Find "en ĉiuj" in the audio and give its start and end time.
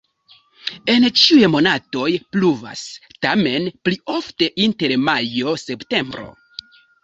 0.93-1.49